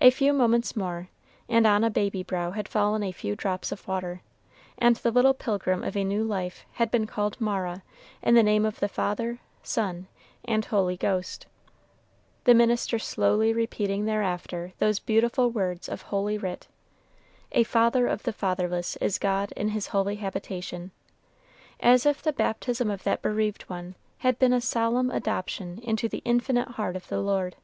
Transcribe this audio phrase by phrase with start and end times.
[0.00, 1.08] A few moments more,
[1.48, 4.20] and on a baby brow had fallen a few drops of water,
[4.76, 7.82] and the little pilgrim of a new life had been called Mara
[8.22, 10.08] in the name of the Father, Son,
[10.44, 11.46] and Holy Ghost,
[12.42, 16.66] the minister slowly repeating thereafter those beautiful words of Holy Writ,
[17.52, 20.90] "A father of the fatherless is God in his holy habitation,"
[21.80, 26.20] as if the baptism of that bereaved one had been a solemn adoption into the
[26.24, 27.54] infinite heart of the Lord.